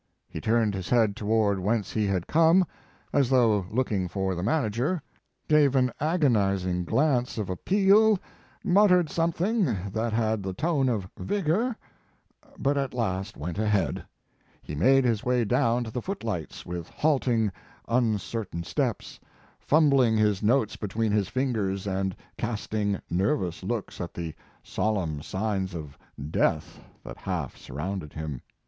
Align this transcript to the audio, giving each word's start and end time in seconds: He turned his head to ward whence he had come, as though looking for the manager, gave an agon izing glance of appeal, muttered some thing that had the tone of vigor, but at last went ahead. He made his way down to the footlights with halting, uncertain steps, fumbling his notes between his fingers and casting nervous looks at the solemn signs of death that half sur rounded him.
He 0.27 0.41
turned 0.41 0.73
his 0.73 0.89
head 0.89 1.15
to 1.17 1.27
ward 1.27 1.59
whence 1.59 1.91
he 1.91 2.07
had 2.07 2.25
come, 2.25 2.65
as 3.13 3.29
though 3.29 3.67
looking 3.69 4.07
for 4.07 4.33
the 4.33 4.41
manager, 4.41 4.99
gave 5.47 5.75
an 5.75 5.91
agon 5.99 6.33
izing 6.33 6.85
glance 6.85 7.37
of 7.37 7.51
appeal, 7.51 8.17
muttered 8.63 9.11
some 9.11 9.31
thing 9.31 9.65
that 9.93 10.11
had 10.11 10.41
the 10.41 10.53
tone 10.55 10.89
of 10.89 11.07
vigor, 11.19 11.75
but 12.57 12.79
at 12.79 12.95
last 12.95 13.37
went 13.37 13.59
ahead. 13.59 14.03
He 14.63 14.73
made 14.73 15.03
his 15.05 15.23
way 15.23 15.45
down 15.45 15.83
to 15.83 15.91
the 15.91 16.01
footlights 16.01 16.65
with 16.65 16.89
halting, 16.89 17.51
uncertain 17.87 18.63
steps, 18.63 19.19
fumbling 19.59 20.17
his 20.17 20.41
notes 20.41 20.77
between 20.77 21.11
his 21.11 21.27
fingers 21.27 21.85
and 21.85 22.15
casting 22.39 22.99
nervous 23.07 23.61
looks 23.61 24.01
at 24.01 24.15
the 24.15 24.33
solemn 24.63 25.21
signs 25.21 25.75
of 25.75 25.95
death 26.31 26.79
that 27.03 27.17
half 27.17 27.55
sur 27.55 27.75
rounded 27.75 28.13
him. 28.13 28.41